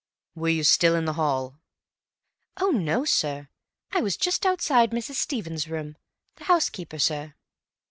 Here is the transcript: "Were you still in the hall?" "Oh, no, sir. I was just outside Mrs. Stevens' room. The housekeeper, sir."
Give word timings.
"Were 0.33 0.49
you 0.49 0.63
still 0.63 0.95
in 0.95 1.05
the 1.05 1.13
hall?" 1.13 1.59
"Oh, 2.59 2.71
no, 2.71 3.05
sir. 3.05 3.49
I 3.91 4.01
was 4.01 4.17
just 4.17 4.47
outside 4.47 4.89
Mrs. 4.89 5.13
Stevens' 5.13 5.67
room. 5.67 5.95
The 6.37 6.45
housekeeper, 6.45 6.97
sir." 6.97 7.35